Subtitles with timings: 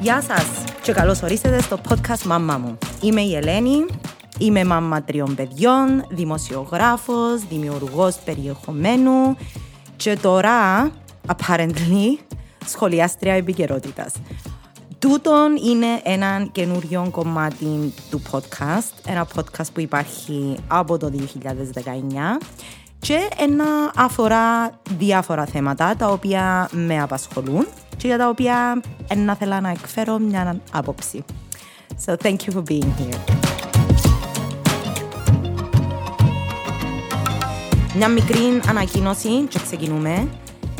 [0.00, 2.78] Γεια σας και καλώς ορίσατε στο podcast «Μάμμα μου».
[3.02, 3.86] Είμαι η Ελένη,
[4.38, 9.36] είμαι μάμμα τριών παιδιών, δημοσιογράφος, δημιουργός περιεχομένου
[9.96, 10.90] και τώρα,
[11.26, 12.18] apparently,
[12.66, 14.12] σχολιάστρια επικαιρότητας.
[14.98, 22.38] Τούτον είναι ένα καινούριο κομμάτι του podcast, ένα podcast που υπάρχει από το 2019
[22.98, 23.64] και ένα
[23.96, 27.66] αφορά διάφορα θέματα τα οποία με απασχολούν
[28.00, 28.80] και για τα οποία
[29.16, 31.24] να θέλω να εκφέρω μια άποψη.
[32.06, 33.18] So thank you for being here.
[37.96, 40.28] Μια μικρή ανακοίνωση και ξεκινούμε.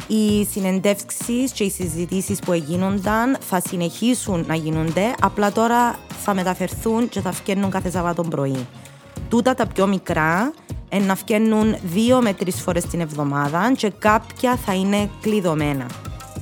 [0.07, 7.09] Οι συνεντεύξεις και οι συζητήσεις που έγινονταν θα συνεχίσουν να γίνονται, απλά τώρα θα μεταφερθούν
[7.09, 8.67] και θα βγαίνουν κάθε Σαββάτο πρωί.
[9.29, 10.53] Τούτα τα πιο μικρά
[11.07, 15.87] να βγαίνουν δύο με τρεις φορές την εβδομάδα και κάποια θα είναι κλειδωμένα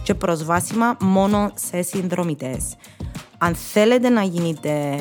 [0.09, 2.77] και προσβάσιμα μόνο σε συνδρομητές.
[3.39, 4.97] Αν θέλετε να γίνετε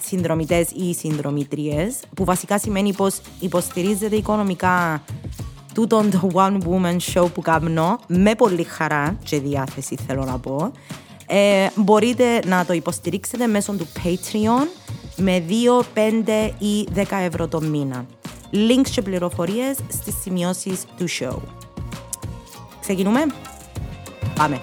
[0.00, 5.02] συνδρομητές ή συνδρομητρίε, που βασικά σημαίνει πως υποστηρίζετε οικονομικά
[5.74, 10.72] τούτον το One Woman Show που κάνω, με πολύ χαρά και διάθεση θέλω να πω,
[11.26, 14.66] ε, μπορείτε να το υποστηρίξετε μέσω του Patreon
[15.16, 18.06] με 2, 5 ή 10 ευρώ το μήνα.
[18.52, 21.38] Links και πληροφορίες στις σημειώσεις του show.
[22.80, 23.20] Ξεκινούμε.
[24.36, 24.62] Πάμε.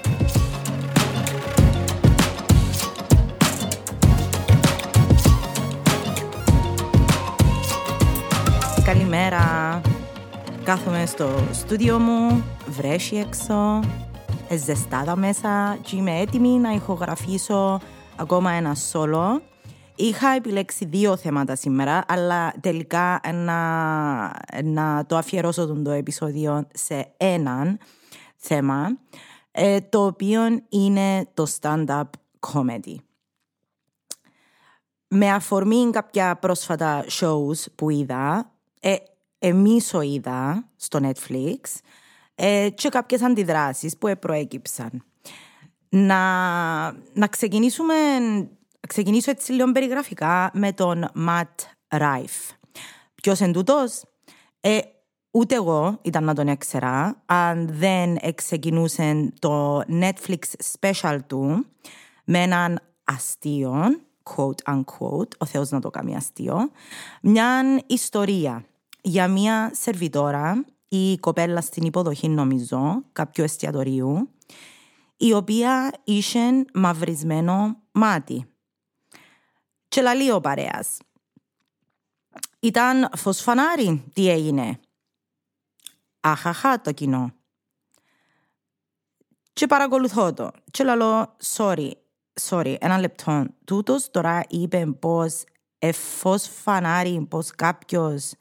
[8.84, 9.82] Καλημέρα.
[10.64, 13.80] Κάθομαι στο στούντιο μου, βρέσει έξω,
[14.66, 17.80] ζεστάδα μέσα και είμαι έτοιμη να ηχογραφήσω
[18.16, 19.42] ακόμα ένα σόλο.
[19.96, 23.60] Είχα επιλέξει δύο θέματα σήμερα, αλλά τελικά να,
[24.64, 27.80] να το αφιερώσω το επεισόδιο σε έναν
[28.38, 28.98] θέμα,
[29.56, 32.10] ε, το οποίο είναι το stand-up
[32.40, 32.96] comedy.
[35.08, 38.96] Με αφορμή κάποια πρόσφατα shows που είδα, ε,
[39.40, 41.60] εμείς είδα στο Netflix
[42.36, 45.04] ε, και κάποιες αντιδράσεις που προέκυψαν.
[45.90, 46.22] Να,
[46.92, 47.94] να ξεκινήσουμε,
[48.88, 52.32] ξεκινήσω έτσι λίγο περιγραφικά με τον Ματ Ράιφ.
[53.16, 54.04] Ποιος είναι τούτος;
[54.60, 54.80] Ε,
[55.36, 60.40] ούτε εγώ ήταν να τον έξερα αν δεν ξεκινούσε το Netflix
[60.80, 61.66] special του
[62.24, 63.74] με έναν αστείο,
[64.24, 66.72] quote unquote, ο Θεός να το κάνει αστείο,
[67.22, 68.66] μια ιστορία
[69.02, 74.30] για μια σερβιτόρα η κοπέλα στην υποδοχή νομίζω κάποιου εστιατορίου
[75.18, 76.40] η οποία είχε
[76.74, 78.46] μαυρισμένο μάτι.
[79.88, 80.98] Και λαλεί ο παρέας.
[82.60, 84.80] Ήταν φωσφανάρι, τι έγινε.
[86.26, 87.34] Αχαχά το κοινό.
[89.54, 90.52] Και παρακολουθώ το.
[90.72, 91.92] Και λαλώ, sorry,
[92.42, 93.46] sorry, ένα λεπτό.
[93.66, 95.44] Τούτος τώρα είπε πως
[95.80, 98.34] εφός φανάρι, πως κάποιος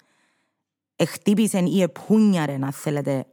[1.06, 3.26] χτύπησε ή επούνιαρε, να θέλετε,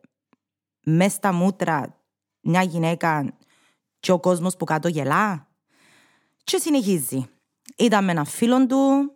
[0.83, 1.97] μέσα στα μούτρα
[2.41, 3.37] μια γυναίκα
[3.99, 5.47] και ο κόσμος που κάτω γελά.
[6.43, 7.29] Και συνεχίζει.
[7.77, 9.13] Ήταν με ένα φίλο του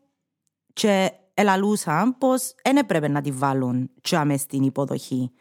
[0.74, 5.32] και ελαλούσαν πως δεν έπρεπε να τη βάλουν και στην υποδοχή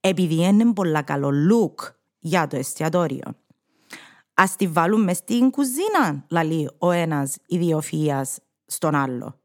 [0.00, 3.36] επειδή είναι πολύ καλό look για το εστιατόριο.
[4.34, 9.40] Ας τη βάλουν μες στην κουζίνα, λαλεί ο ένας ιδιοφυΐας στον άλλο.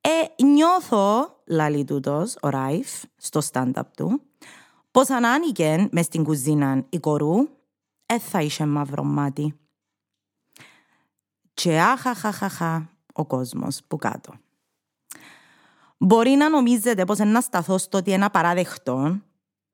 [0.00, 4.22] Ε, νιώθω, λαλεί τούτος, ο Ράιφ, στο stand-up του,
[4.90, 7.48] πως αν άνοιγε μες στην κουζίνα η κορού,
[8.06, 9.58] ε, θα είχε μαύρο μάτι.
[11.54, 14.32] Και αχαχαχαχα ο κόσμος που κάτω.
[15.98, 19.20] Μπορεί να νομίζετε πως να σταθώ στο ότι είναι απαράδεκτο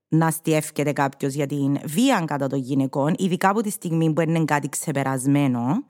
[0.09, 4.44] να στιεύκεται κάποιος για την βία κατά των γυναικών, ειδικά από τη στιγμή που είναι
[4.44, 5.84] κάτι ξεπερασμένο.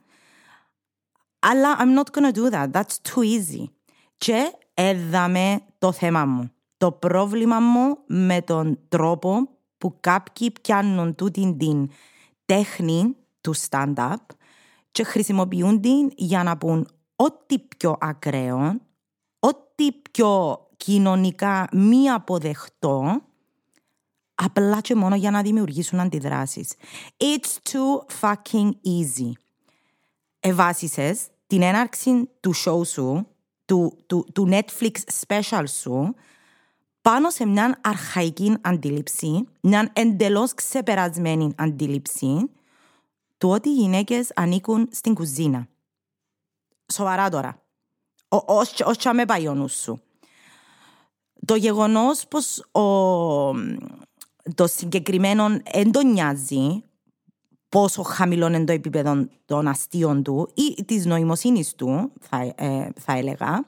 [1.39, 2.71] Αλλά I'm not gonna do that.
[2.71, 3.63] That's too easy.
[4.17, 6.51] Και έδαμε το θέμα μου.
[6.77, 11.89] Το πρόβλημα μου με τον τρόπο που κάποιοι πιάνουν τούτη την
[12.45, 14.15] τέχνη του stand-up
[14.91, 18.79] και χρησιμοποιούν την για να πούν ό,τι πιο ακραίο,
[19.39, 23.21] ό,τι πιο κοινωνικά μη αποδεχτό,
[24.35, 26.73] απλά και μόνο για να δημιουργήσουν αντιδράσεις.
[27.17, 29.31] It's too fucking easy.
[30.39, 33.27] Εβάσισες την έναρξη του show σου,
[33.65, 34.91] του, του, του Netflix
[35.25, 36.15] special σου,
[37.01, 42.49] πάνω σε μια αρχαϊκή αντίληψη, μια εντελώς ξεπερασμένη αντίληψη
[43.37, 45.67] του ότι οι γυναίκες ανήκουν στην κουζίνα.
[46.93, 47.62] Σοβαρά τώρα.
[48.45, 50.01] Ως με πάει ο νους σου.
[51.45, 52.81] Το γεγονός πως ο,
[54.55, 55.47] το συγκεκριμένο
[55.91, 56.83] δεν νοιάζει
[57.69, 63.13] πόσο χαμηλό είναι το επίπεδο των αστείων του ή της νοημοσύνης του, θα, ε, θα
[63.17, 63.65] έλεγα,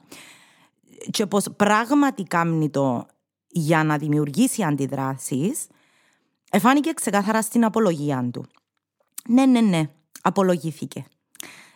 [1.10, 3.06] και πως πραγματικά κάνει το
[3.48, 5.66] για να δημιουργήσει αντιδράσεις,
[6.50, 8.46] εφάνηκε ξεκάθαρα στην απολογία του.
[9.28, 9.82] Ναι, ναι, ναι,
[10.22, 11.04] απολογήθηκε.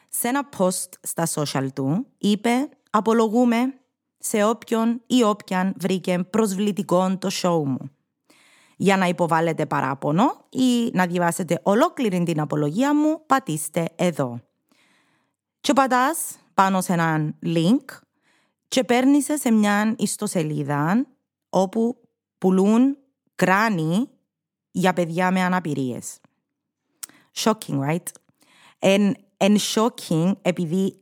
[0.08, 3.74] Σε ένα post στα social του είπε «Απολογούμε
[4.18, 7.90] σε όποιον ή όποιαν βρήκε προσβλητικό το show μου».
[8.76, 14.40] Για να υποβάλλετε παράπονο ή να διαβάσετε ολόκληρη την απολογία μου, πατήστε εδώ.
[15.60, 17.84] Και πατάς πάνω σε έναν link
[18.68, 21.06] και παίρνει σε μια ιστοσελίδα
[21.48, 22.00] όπου
[22.38, 22.96] πουλούν
[23.34, 24.08] κράνη
[24.70, 26.18] για παιδιά με αναπηρίες.
[27.34, 28.06] Shocking, right?
[28.78, 30.99] Εν, εν shocking επειδή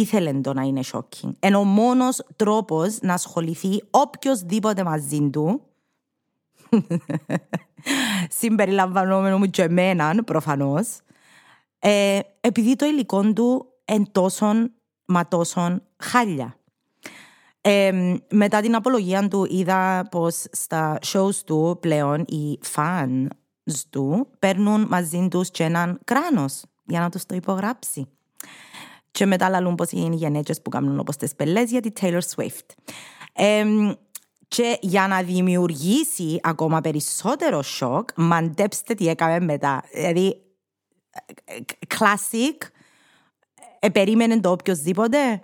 [0.00, 1.30] ήθελε το να είναι shocking.
[1.38, 5.60] Εν ο μόνος τρόπος να ασχοληθεί οποιοδήποτε μαζί του
[8.40, 10.98] συμπεριλαμβανόμενο μου και εμέναν προφανώς
[11.78, 14.72] ε, επειδή το υλικό του εν τόσον
[15.04, 16.56] μα τόσον χάλια.
[17.60, 23.26] Ε, μετά την απολογία του είδα πως στα shows του πλέον οι fans
[23.90, 28.08] του παίρνουν μαζί τους και έναν κράνος για να τους το υπογράψει.
[29.18, 32.20] Και μετά λαλούν πως είναι οι γενέτσες που κάνουν όπως τις πελές για τη Taylor
[32.34, 32.66] Swift.
[33.32, 33.64] Ε,
[34.48, 39.82] και για να δημιουργήσει ακόμα περισσότερο σοκ, μαντέψτε τι έκαμε μετά.
[39.92, 40.42] Δηλαδή,
[41.98, 42.66] classic,
[43.78, 45.40] επερίμενε το οποιοδήποτε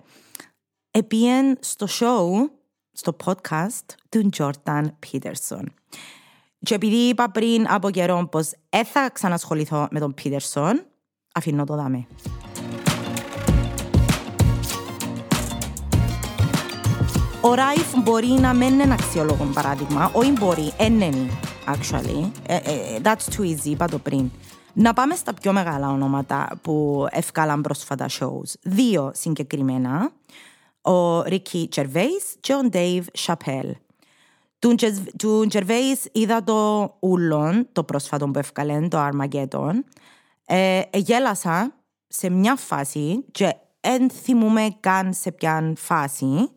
[0.91, 2.49] επίεν στο show,
[2.91, 5.73] στο podcast του Τζόρταν Πίτερσον.
[6.59, 10.85] Και επειδή είπα πριν από καιρό πως δεν θα ξανασχοληθώ με τον Πίτερσον,
[11.33, 12.07] αφήνω το δάμε.
[17.45, 21.09] Ο Ράιφ μπορεί να μην είναι αξιόλογο παράδειγμα, όχι μπορεί, είναι
[21.65, 22.31] actually.
[22.47, 24.31] Ε, ε, that's too easy, είπα το πριν.
[24.73, 28.53] Να πάμε στα πιο μεγάλα ονόματα που ευκάλαν πρόσφατα shows.
[28.61, 30.11] Δύο συγκεκριμένα
[30.81, 33.75] ο Ρίκι Τζερβέης και ο Ντέιβ Σαπέλ.
[35.17, 39.73] Του Τζερβέης είδα το ούλον, το πρόσφατο που έφκαλε, το Armageddon.
[40.45, 41.73] Ε, γέλασα
[42.07, 46.49] σε μια φάση και δεν θυμούμαι καν σε ποια φάση.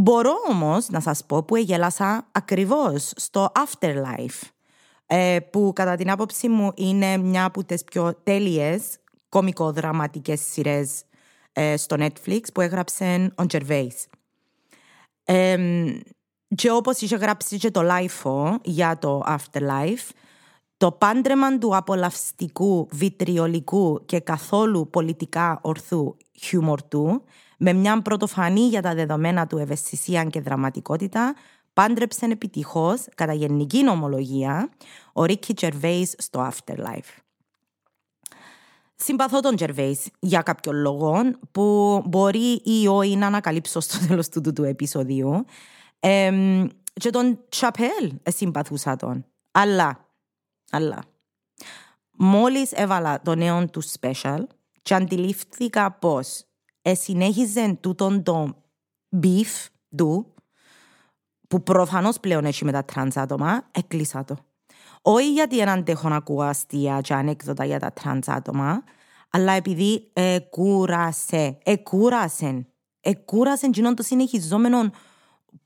[0.00, 4.48] Μπορώ όμως να σας πω που γέλασα ακριβώς στο Afterlife,
[5.06, 8.98] ε, που κατά την άποψη μου είναι μια από τις πιο τέλειες
[9.28, 11.02] κομικοδραματικές σειρές
[11.52, 14.06] ε, στο Netflix που έγραψε ο Τζερβέης.
[16.54, 20.10] και όπως είχε γράψει και το LIFO για το Afterlife,
[20.76, 27.24] το πάντρεμα του απολαυστικού, βιτριολικού και καθόλου πολιτικά ορθού χιούμορ του,
[27.58, 31.34] με μια πρωτοφανή για τα δεδομένα του ευαισθησία και δραματικότητα,
[31.72, 34.70] πάντρεψε επιτυχώς, κατά γενική νομολογία,
[35.12, 37.18] ο Ρίκη Τζερβέης στο Afterlife.
[38.94, 41.20] Συμπαθώ τον Τζερβέης για κάποιο λόγο
[41.50, 45.44] που μπορεί ή όχι να ανακαλύψω στο τέλος του, του επεισοδίου.
[46.00, 46.32] Ε,
[46.92, 49.26] και τον Τσαπέλ συμπαθούσα τον.
[49.50, 50.06] Αλλά,
[50.70, 50.98] αλλά,
[52.10, 54.42] μόλις έβαλα το νέο του special
[54.82, 56.47] και αντιλήφθηκα πως
[56.94, 58.56] συνέχιζε τούτον το
[59.22, 60.34] beef του
[61.48, 64.36] που προφανώς πλέον έχει με τα τρανς άτομα, έκλεισα το.
[65.02, 68.82] Όχι γιατί δεν αντέχω να ακούω αστεία και ανέκδοτα για τα τρανς άτομα,
[69.30, 72.66] αλλά επειδή εκούρασε, εκούρασε,
[73.00, 74.90] εκούρασε εκείνον το συνεχιζόμενο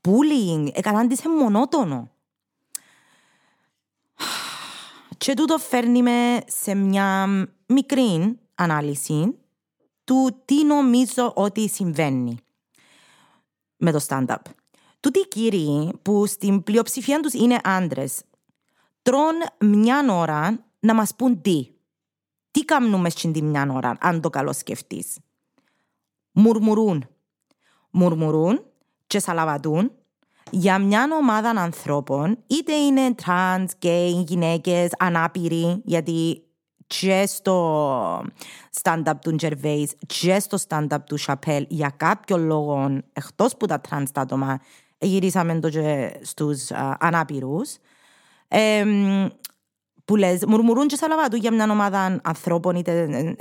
[0.01, 2.11] bullying, εκατάντησε μονότονο.
[5.17, 7.27] Και τούτο φέρνει με σε μια
[7.67, 9.37] μικρή ανάλυση
[10.03, 12.37] του τι νομίζω ότι συμβαίνει
[13.77, 14.35] με το stand-up.
[14.99, 18.21] Τούτοι οι κύριοι που στην πλειοψηφία τους είναι άντρες
[19.01, 21.67] τρων μια ώρα να μας πούν τι.
[22.51, 25.17] Τι κάνουμε στην μια ώρα, αν το καλό σκεφτείς.
[26.31, 27.07] Μουρμουρούν.
[27.91, 28.63] Μουρμουρούν
[29.07, 29.91] και σαλαβατούν
[30.49, 36.42] για μια ομάδα ανθρώπων, είτε είναι τρανς, γκέι, γυναίκες, ανάπηροι, γιατί
[36.99, 38.25] και στο
[38.81, 44.11] stand-up του Τζερβέης και στο stand-up του Σαπέλ για κάποιο λόγο, εκτός που τα τρανς
[44.11, 44.59] τα άτομα,
[44.97, 47.75] γυρίσαμε το και στους ε, ανάπηρους.
[48.47, 48.85] Ε,
[50.05, 53.35] που λες, μουρμουρούν και σαλαβατούν για μια ομάδα ανθρώπων, είτε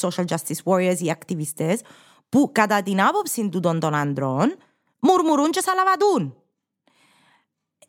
[0.00, 1.80] social justice warriors ή ακτιβιστές,
[2.28, 4.56] που κατά την άποψη τούτων των άντρων,
[4.98, 6.43] μουρμουρούν και σαλαβατούν.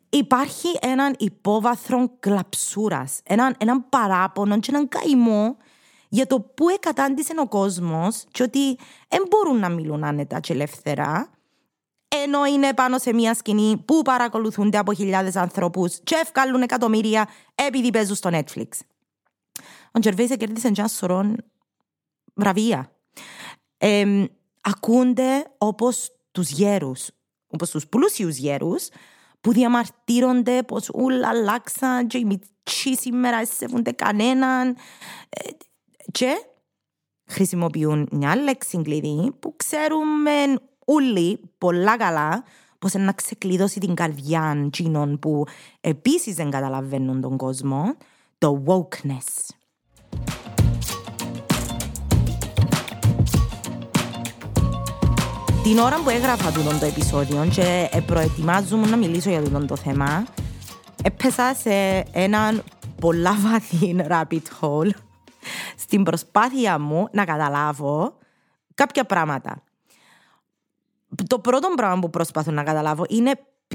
[0.08, 5.56] Υπάρχει έναν υπόβαθρο κλαψούρας, έναν, έναν παράπονο και έναν καημό
[6.08, 11.30] για το πού εκατάντησε ο κόσμος και ότι δεν μπορούν να μιλούν άνετα και ελεύθερα
[12.24, 17.90] ενώ είναι πάνω σε μια σκηνή που παρακολουθούνται από χιλιάδες ανθρώπους και ευκάλλουν εκατομμύρια επειδή
[17.90, 18.68] παίζουν στο Netflix.
[19.92, 21.34] ο Τζερβέης κέρδισε ένα σωρό
[22.34, 22.90] βραβεία.
[23.78, 24.24] Ε,
[24.60, 27.10] ακούνται όπως τους γέρους,
[27.46, 28.88] όπως τους πλούσιους γέρους,
[29.46, 34.76] που διαμαρτύρονται πως ούλα αλλάξαν και οι μητσοί σήμερα σέβονται κανέναν
[35.28, 35.48] ε,
[36.12, 36.46] και
[37.26, 42.44] χρησιμοποιούν μια λέξη κλειδί που ξέρουμε όλοι πολλά καλά
[42.78, 45.44] πως να ξεκλειδώσει την καρδιά εκείνων που
[45.80, 47.94] επίσης δεν καταλαβαίνουν τον κόσμο,
[48.38, 49.54] το wokeness.
[55.66, 60.26] Την ώρα που έγραφα το επεισόδιο και προετοιμάζομαι να μιλήσω για το θέμα,
[61.02, 61.70] έπεσα σε
[62.12, 62.64] έναν
[63.00, 64.90] πολλά βαθύ rabbit hole
[65.76, 68.18] στην προσπάθεια μου να καταλάβω
[68.74, 69.62] κάποια πράγματα.
[71.26, 73.32] Το πρώτο πράγμα που προσπαθώ να καταλάβω είναι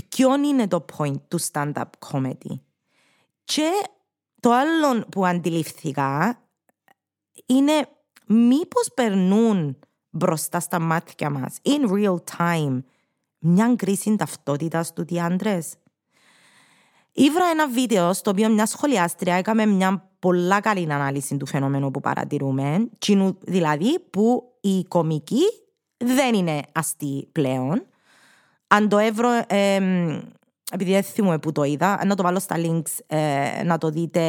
[0.10, 2.60] ποιο είναι το point του stand-up comedy.
[3.44, 3.70] Και
[4.40, 6.40] το άλλο που αντιληφθήκα
[7.46, 7.88] είναι
[8.26, 9.78] μήπως περνούν
[10.12, 12.84] μπροστά στα μάτια μας, in real time,
[13.40, 15.74] μια κρίση ταυτότητας του τι άντρες.
[17.12, 22.00] Ήβρα ένα βίντεο στο οποίο μια σχολιάστρια έκαμε μια πολλά καλή ανάλυση του φαινομένου που
[22.00, 22.90] παρατηρούμε,
[23.40, 25.44] δηλαδή που η κομική
[25.98, 27.86] δεν είναι αστεί πλέον.
[28.68, 29.76] Αν το έβρω, ε,
[30.72, 34.22] επειδή δεν θυμούμαι που το είδα, να το βάλω στα links ε, να, το δείτε,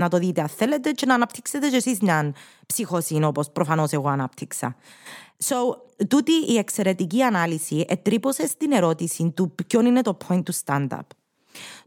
[0.00, 2.34] να το δείτε αν θέλετε και να αναπτύξετε και εσείς μια
[2.66, 4.76] ψυχοσύνη όπως προφανώς εγώ αναπτύξα.
[5.44, 5.56] So,
[6.08, 11.06] τούτη η εξαιρετική ανάλυση ετρύπωσε στην ερώτηση του ποιο είναι το point του stand-up.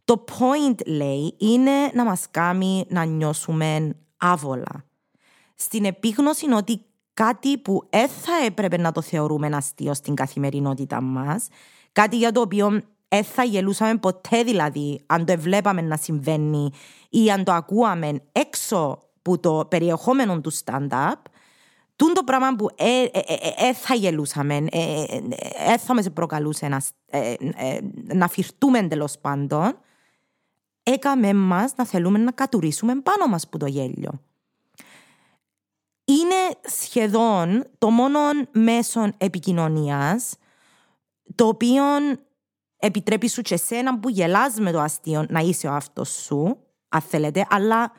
[0.06, 4.86] Το point, λέει, είναι να μας κάνει να νιώσουμε άβολα.
[5.56, 6.82] Στην επίγνωση ότι
[7.14, 11.48] κάτι που δεν θα έπρεπε να το θεωρούμε αστείο στην καθημερινότητα μας,
[11.92, 12.82] κάτι για το οποίο
[13.14, 16.72] δεν θα γελούσαμε ποτέ δηλαδή αν το βλέπαμε να συμβαίνει
[17.10, 21.22] ή αν το ακούαμε έξω από το περιεχόμενο του stand-up,
[21.96, 24.66] τούν το πράγμα που δεν ε, ε, ε, θα γελούσαμε,
[25.66, 26.82] δεν θα μας προκαλούσε να,
[28.14, 29.78] να φυρτούμε τέλο πάντων,
[30.84, 34.22] έκαμε μας να θέλουμε να κατουρίσουμε πάνω μας που το γέλιο.
[36.06, 38.20] Είναι σχεδόν το μόνο
[38.52, 40.36] μέσο επικοινωνίας
[41.36, 41.84] το οποίο
[42.86, 46.58] επιτρέπει σου και εσένα που γελάς με το αστείο να είσαι ο αυτός σου,
[46.90, 47.92] αν θέλετε, αλλά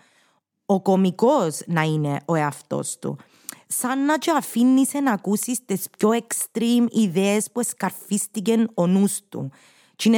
[0.67, 3.19] ο κομικός να είναι ο εαυτός του.
[3.67, 9.50] Σαν να και αφήνεις να ακούσεις τις πιο extreme ιδέες που εσκαρφίστηκαν ο νους του.
[9.97, 10.11] Τι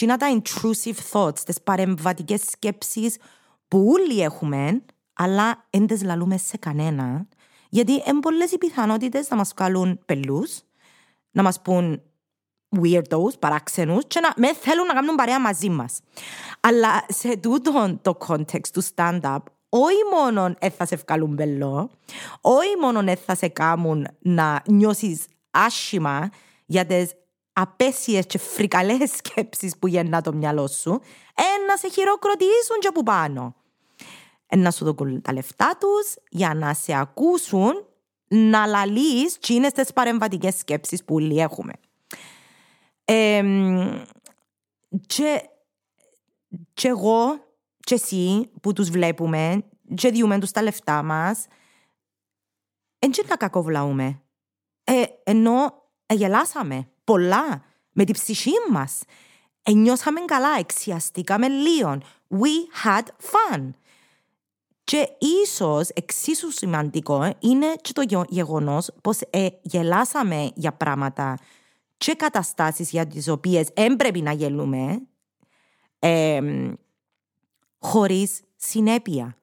[0.00, 3.16] είναι τα intrusive thoughts, τις παρεμβατικές σκέψεις
[3.68, 4.82] που όλοι έχουμε,
[5.12, 7.28] αλλά δεν τις λαλούμε σε κανένα,
[7.68, 10.60] γιατί είναι πολλές οι πιθανότητες να μας βγάλουν πελούς,
[11.30, 12.02] να μας πούν
[12.82, 16.00] weirdos, παράξενους και να με θέλουν να κάνουν παρέα μαζί μας.
[16.60, 19.38] Αλλά σε τούτο το context του stand-up,
[19.68, 21.90] όχι μόνο θα σε βγάλουν μπελό,
[22.40, 26.30] όχι μόνο θα σε κάνουν να νιώσεις άσχημα
[26.66, 27.12] για τις
[27.52, 31.00] απέσιες και φρικαλές σκέψεις που γεννά το μυαλό σου,
[31.34, 33.54] ε, να σε χειροκροτήσουν και από πάνω.
[34.46, 37.72] Ε, να σου δώσουν τα λεφτά τους για να σε ακούσουν
[38.28, 41.72] να λαλείς τι είναι στις παρεμβατικές σκέψεις που όλοι έχουμε.
[43.04, 43.42] Ε,
[45.06, 45.48] και,
[46.74, 47.44] και εγώ
[47.80, 51.46] και εσύ που τους βλέπουμε και διούμε τους τα λεφτά μας
[52.98, 54.20] δεν να κακοβλαούμε.
[54.84, 55.82] Ε, ενώ
[56.14, 59.02] γελάσαμε πολλά με την ψυχή μας.
[59.62, 61.98] Ενιώσαμε καλά, εξιαστήκαμε λίγο.
[62.30, 63.70] We had fun.
[64.84, 71.38] Και ίσως εξίσου σημαντικό είναι και το γεγονός πως ε, γελάσαμε για πράγματα
[71.96, 75.02] και καταστάσεις για τις οποίες έπρεπε να γελούμε
[75.98, 76.40] ε,
[77.78, 79.36] χωρίς συνέπεια.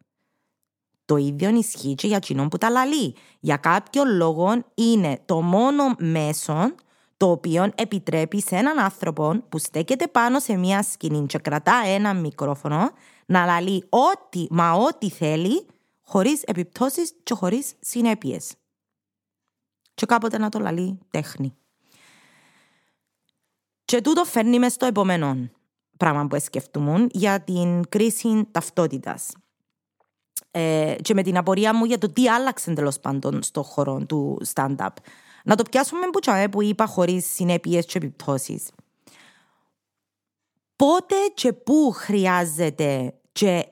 [1.05, 3.15] Το ίδιο ισχύει και για εκείνον που τα λαλεί.
[3.39, 6.75] Για κάποιο λόγο είναι το μόνο μέσο
[7.17, 12.13] το οποίο επιτρέπει σε έναν άνθρωπο που στέκεται πάνω σε μια σκηνή και κρατά ένα
[12.13, 12.91] μικρόφωνο
[13.25, 15.65] να λαλεί ό,τι μα ό,τι θέλει
[16.01, 18.53] χωρίς επιπτώσεις και χωρίς συνέπειες.
[19.93, 21.55] Και κάποτε να το λαλεί τέχνη.
[23.91, 25.49] Και τούτο φέρνει μες στο επόμενο
[25.97, 29.31] πράγμα που σκεφτούμε για την κρίση ταυτότητας.
[30.51, 34.41] Ε, και με την απορία μου για το τι άλλαξε τέλος πάντων στο χώρο του
[34.53, 34.87] stand-up.
[35.43, 38.69] Να το πιάσουμε που, τσάμε, που είπα χωρίς συνέπειες και επιπτώσεις.
[40.75, 43.65] Πότε και πού χρειάζεται και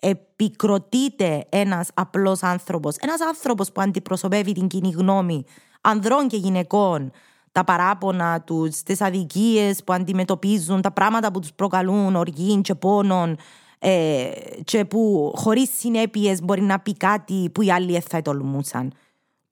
[0.00, 5.44] επικροτείται ένας απλός άνθρωπος, ένας άνθρωπος που αντιπροσωπεύει την κοινή γνώμη
[5.80, 7.12] ανδρών και γυναικών,
[7.52, 13.36] τα παράπονα τους, τις αδικίες που αντιμετωπίζουν, τα πράγματα που τους προκαλούν οργή και πόνον,
[13.78, 14.30] ε,
[14.64, 18.92] και που χωρίς συνέπειες μπορεί να πει κάτι που οι άλλοι θα τολμούσαν.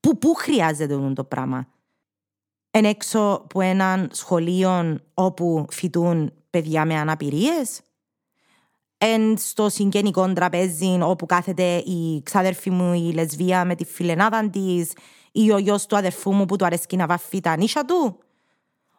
[0.01, 1.67] Που, πού χρειάζεται το πράγμα;
[2.71, 7.81] Εν έξω από έναν σχολείο όπου φοιτούν παιδιά με αναπηρίες.
[8.99, 14.93] Εν στο συγγενικό τραπέζι όπου κάθεται η ξάδερφη μου η λεσβία με τη φιλενάδα της
[15.33, 18.19] ή ο γιος του αδερφού μου που του αρέσκει να βαφεί τα νύσια του;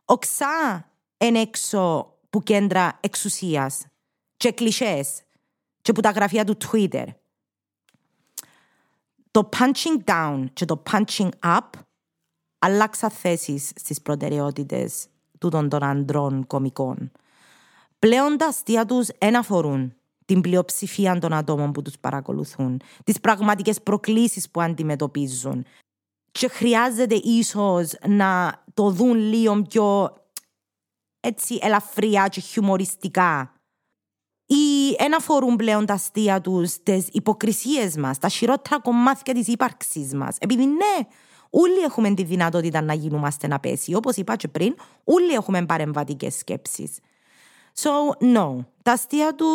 [0.06, 3.86] Οξά εν έξω που κέντρα εξουσίας
[4.38, 5.22] και κλισές
[5.82, 7.06] και που τα γραφεία του Twitter.
[9.32, 11.70] Το punching down και το punching up
[12.60, 15.08] αλλάξα θέσεις στις προτεραιότητες
[15.38, 17.12] τούτων των αντρών κομικών.
[18.00, 19.94] Πλέον τα αστεία τους δεν αφορούν
[20.26, 25.66] την πλειοψηφία των ατόμων που τους παρακολουθούν, τις πραγματικές προκλήσεις που αντιμετωπίζουν
[26.32, 30.16] και χρειάζεται ίσως να το δουν λίγο πιο
[31.20, 33.62] έτσι ελαφριά και χιουμοριστικά
[34.46, 40.10] ή ένα αφορούν πλέον τα αστεία του, τι υποκρισίε μα, τα χειρότερα κομμάτια τη ύπαρξή
[40.16, 40.28] μα.
[40.40, 41.08] Επειδή ναι,
[41.50, 43.94] όλοι έχουμε τη δυνατότητα να γίνομαστε να πέσει.
[43.94, 46.94] Όπω είπα και πριν, όλοι έχουμε παρεμβατικέ σκέψει.
[47.76, 47.90] So,
[48.36, 48.66] no.
[48.84, 49.48] Τα αστεία του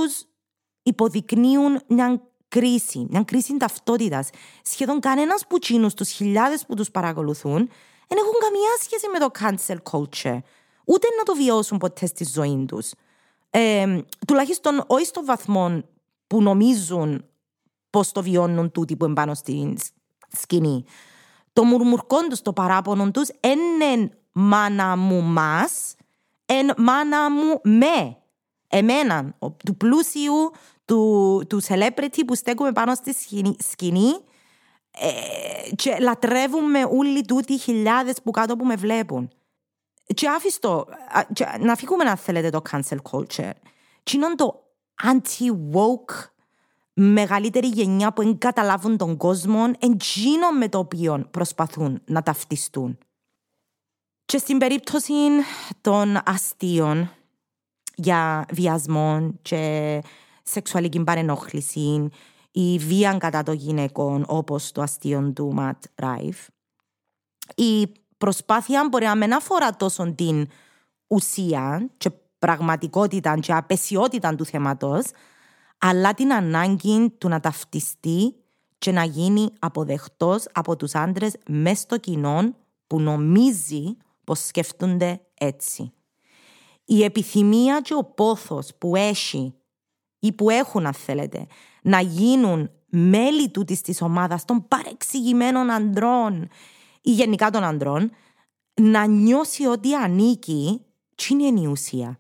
[0.83, 2.23] υποδεικνύουν μια
[2.57, 4.29] κρίση, μια κρίση ταυτότητας.
[4.63, 7.69] Σχεδόν κανένας που τσίνου τους χιλιάδες που τους παρακολουθούν
[8.09, 10.39] δεν έχουν καμία σχέση με το cancel culture.
[10.85, 12.91] Ούτε να το βιώσουν ποτέ στη ζωή τους
[13.51, 15.83] ε, τουλάχιστον όχι στο βαθμό
[16.27, 17.25] που νομίζουν
[17.91, 19.79] πώ το βιώνουν τούτοι που είναι πάνω στην
[20.33, 20.85] σκηνή.
[21.53, 25.95] Το μουρμουρκόν τους, το παράπονο τους, είναι μάνα μου μας,
[26.47, 28.17] εν μάνα μου με.
[28.69, 30.53] Εμένα, του πλούσιου,
[30.87, 33.15] του, του celebrity που στέκουμε πάνω στη
[33.71, 34.17] σκηνή,
[34.99, 39.31] ε, και λατρεύουμε όλοι τούτοι χιλιάδες που κάτω που με βλέπουν.
[40.15, 40.87] Και άφηστο,
[41.61, 43.51] να φύγουμε να θέλετε το cancel culture.
[44.03, 44.63] Τι είναι το
[45.03, 46.29] anti-woke
[46.93, 52.99] μεγαλύτερη γενιά που εγκαταλάβουν τον κόσμο εντζήνο με το οποίο προσπαθούν να ταυτιστούν.
[54.25, 55.15] Και στην περίπτωση
[55.81, 57.11] των αστείων
[57.95, 60.03] για βιασμό και
[60.51, 62.09] σεξουαλική παρενόχληση
[62.51, 66.47] ή βία κατά των γυναικών όπως το αστείο του Ματ Ράιφ,
[67.55, 70.49] η προσπάθεια μπορεί να μην αφορά τόσο την
[71.07, 75.05] ουσία και πραγματικότητα και απεσιότητα του θέματος,
[75.79, 78.35] αλλά την ανάγκη του να ταυτιστεί
[78.79, 82.55] και να γίνει αποδεχτός από τους άντρες μέσα στο κοινό
[82.87, 85.93] που νομίζει πως σκεφτούνται έτσι.
[86.85, 89.55] Η επιθυμία και ο πόθος που έχει
[90.19, 91.47] ή που έχουν αν θέλετε
[91.83, 96.49] να γίνουν μέλη του της ομάδας των παρεξηγημένων αντρών
[97.03, 98.11] ή γενικά των ανδρών,
[98.75, 100.81] να νιώσει ότι ανήκει,
[101.15, 102.19] τι είναι η ουσία.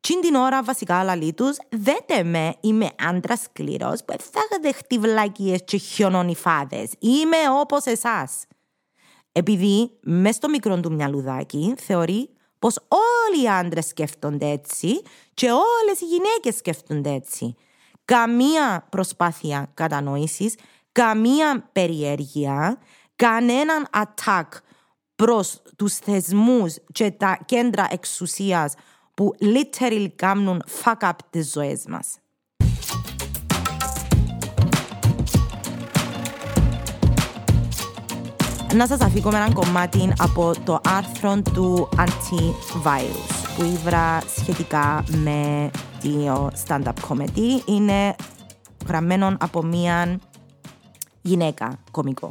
[0.00, 5.60] Τι την ώρα βασικά λαλή τους, δέτε με, είμαι άντρας σκληρός που θα δεχτεί βλακίες
[5.64, 6.90] και χιονονιφάδες.
[6.98, 8.44] Είμαι όπως εσάς.
[9.32, 12.28] Επειδή μες στο μικρό του μυαλουδάκι θεωρεί
[12.64, 15.02] πως όλοι οι άντρες σκέφτονται έτσι
[15.34, 17.54] και όλες οι γυναίκες σκέφτονται έτσι.
[18.04, 20.54] Καμία προσπάθεια κατανόησης,
[20.92, 22.78] καμία περιέργεια,
[23.16, 24.48] κανέναν attack
[25.16, 28.74] προς τους θεσμούς και τα κέντρα εξουσίας
[29.14, 32.18] που literally κάνουν fuck up τις ζωές μας.
[38.74, 45.70] Να σας αφήκω με ένα κομμάτι από το άρθρο του Antivirus που ήβρα σχετικά με
[46.02, 47.66] το stand-up comedy.
[47.66, 48.14] Είναι
[48.86, 50.20] γραμμένο από μία
[51.22, 52.30] γυναίκα κομικό.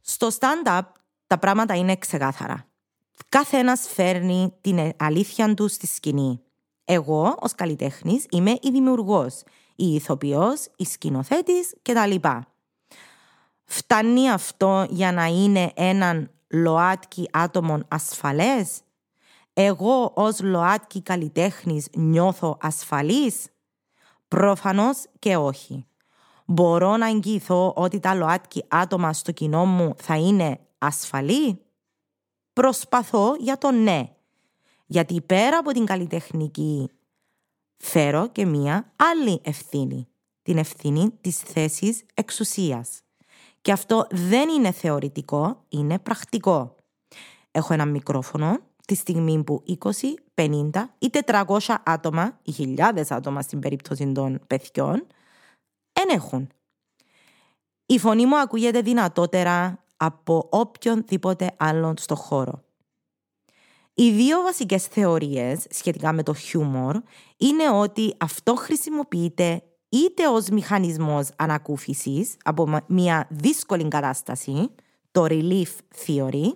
[0.00, 0.82] Στο stand-up
[1.26, 2.66] τα πράγματα είναι ξεκάθαρα.
[3.28, 6.40] Κάθε ένας φέρνει την αλήθεια του στη σκηνή.
[6.84, 9.42] Εγώ, ως καλλιτέχνης, είμαι η δημιουργός,
[9.76, 12.28] η ηθοποιός, η σκηνοθέτης κτλ.
[13.72, 18.80] Φτάνει αυτό για να είναι έναν ΛΟΑΤΚΙ άτομο ασφαλές;
[19.52, 23.46] Εγώ ως ΛΟΑΤΚΙ καλλιτέχνης νιώθω ασφαλής;
[24.28, 25.86] Προφανώς και όχι
[26.44, 31.60] μπορώ να εγγυηθώ ότι τα ΛΟΑΤΚΙ άτομα στο κοινό μου θα είναι ασφαλή;
[32.52, 34.14] Προσπαθώ για το ναι.
[34.86, 36.90] Γιατί πέρα από την καλλιτεχνική
[37.76, 40.08] φέρω και μία άλλη ευθύνη.
[40.42, 43.00] Την ευθύνη της θέσης εξουσίας.
[43.60, 46.74] Και αυτό δεν είναι θεωρητικό, είναι πρακτικό.
[47.50, 49.88] Έχω ένα μικρόφωνο τη στιγμή που 20,
[50.34, 55.06] 50 ή 400 άτομα ή χιλιάδες άτομα στην περίπτωση των παιδιών
[55.92, 56.48] δεν έχουν.
[57.86, 62.62] Η φωνή μου ακούγεται δυνατότερα από οποιονδήποτε άλλον στο χώρο.
[63.94, 66.96] Οι δύο βασικές θεωρίες σχετικά με το χιούμορ
[67.36, 74.70] είναι ότι αυτό χρησιμοποιείται είτε ως μηχανισμός ανακούφισης από μια δύσκολη κατάσταση,
[75.12, 75.68] το relief
[76.06, 76.52] theory,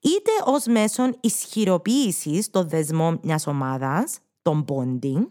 [0.00, 5.26] είτε ως μέσον ισχυροποίησης των δεσμών μιας ομάδας, τον bonding,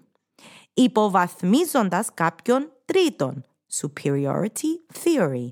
[0.73, 3.45] υποβαθμίζοντας κάποιον τρίτον,
[3.81, 5.47] superiority theory.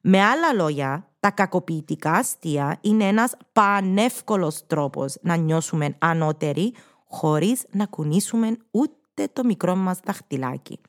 [0.00, 6.74] Με άλλα λόγια, τα κακοποιητικά αστεία είναι ένας πανεύκολος τρόπος να νιώσουμε ανώτεροι
[7.08, 10.80] χωρίς να κουνήσουμε ούτε το μικρό μας δαχτυλάκι.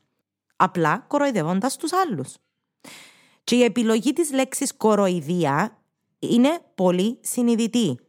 [0.56, 2.38] Απλά κοροϊδεύοντας τους άλλους.
[3.44, 5.78] Και η επιλογή της λέξης κοροϊδία
[6.20, 8.00] είναι πολύ συνειδητή.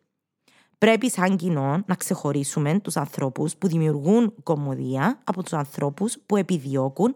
[0.78, 7.14] Πρέπει σαν κοινό να ξεχωρίσουμε τους ανθρώπους που δημιουργούν κομμωδία από τους ανθρώπους που επιδιώκουν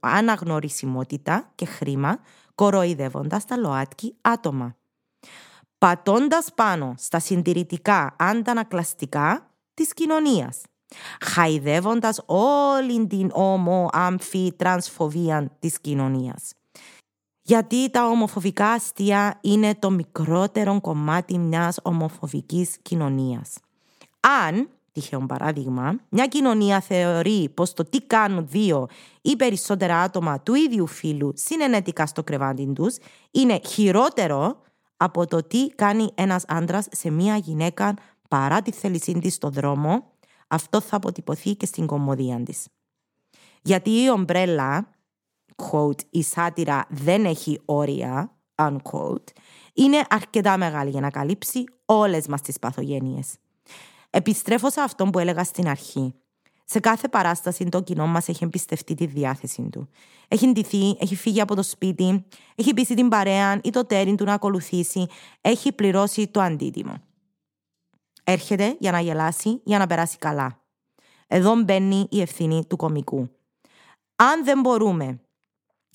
[0.00, 2.18] αναγνωρισιμότητα και χρήμα
[2.54, 4.76] κοροϊδεύοντας τα ΛΟΑΤΚΙ άτομα.
[5.78, 10.62] Πατώντας πάνω στα συντηρητικά αντανακλαστικά της κοινωνίας.
[11.20, 16.52] Χαϊδεύοντας όλη την ομο, άμφη, τρανσφοβία της κοινωνίας.
[17.42, 23.58] Γιατί τα ομοφοβικά αστεία είναι το μικρότερο κομμάτι μιας ομοφοβικής κοινωνίας.
[24.20, 28.86] Αν τυχαίο παράδειγμα, μια κοινωνία θεωρεί πως το τι κάνουν δύο
[29.22, 32.96] ή περισσότερα άτομα του ίδιου φύλου συνενετικά στο κρεβάτι τους
[33.30, 34.60] είναι χειρότερο
[34.96, 37.94] από το τι κάνει ένας άντρας σε μια γυναίκα
[38.28, 40.11] παρά τη θέλησή της στο δρόμο,
[40.52, 42.66] αυτό θα αποτυπωθεί και στην κομμωδία της.
[43.62, 44.90] Γιατί η ομπρέλα,
[45.56, 49.28] quote, η σάτυρα δεν έχει όρια, unquote,
[49.74, 53.34] είναι αρκετά μεγάλη για να καλύψει όλες μας τις παθογένειες.
[54.10, 56.14] Επιστρέφω σε αυτό που έλεγα στην αρχή.
[56.64, 59.88] Σε κάθε παράσταση το κοινό μας έχει εμπιστευτεί τη διάθεση του.
[60.28, 64.24] Έχει ντυθεί, έχει φύγει από το σπίτι, έχει πείσει την παρέα ή το τέρι του
[64.24, 65.06] να ακολουθήσει,
[65.40, 66.94] έχει πληρώσει το αντίτιμο.
[68.24, 70.60] Έρχεται για να γελάσει, για να περάσει καλά.
[71.26, 73.30] Εδώ μπαίνει η ευθύνη του κομικού.
[74.16, 75.20] Αν δεν μπορούμε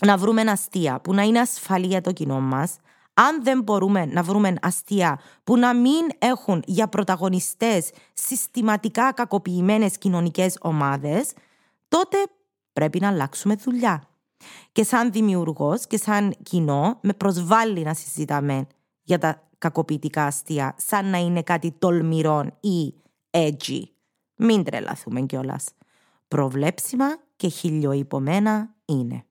[0.06, 2.76] να βρούμε αστεία που να είναι ασφαλή για το κοινό μας,
[3.14, 10.58] αν δεν μπορούμε να βρούμε αστεία που να μην έχουν για πρωταγωνιστές συστηματικά κακοποιημένες κοινωνικές
[10.62, 11.34] ομάδες,
[11.88, 12.18] τότε
[12.74, 14.08] πρέπει να αλλάξουμε δουλειά.
[14.72, 18.68] Και σαν δημιουργός και σαν κοινό με προσβάλλει να συζητάμε
[19.04, 22.94] για τα κακοποιητικά αστεία σαν να είναι κάτι τολμηρό ή
[23.32, 23.82] edgy.
[24.36, 25.66] Μην τρελαθούμε κιόλας.
[26.28, 29.26] Προβλέψιμα και χιλιοϊπωμένα είναι.